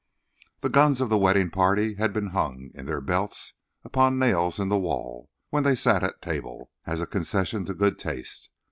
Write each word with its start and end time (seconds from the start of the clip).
The 0.61 0.69
guns 0.69 0.99
of 0.99 1.09
the 1.09 1.17
wedding 1.19 1.51
party 1.51 1.93
had 1.93 2.11
been 2.11 2.29
hung, 2.31 2.71
in 2.73 2.87
their 2.87 3.01
belts, 3.01 3.53
upon 3.83 4.17
nails 4.17 4.59
in 4.59 4.67
the 4.69 4.79
wall 4.79 5.29
when 5.51 5.61
they 5.63 5.75
sat 5.75 6.03
at 6.03 6.23
table, 6.23 6.71
as 6.87 7.01
a 7.01 7.05
concession 7.05 7.65
to 7.65 7.75
good 7.75 7.99
taste. 7.99 8.49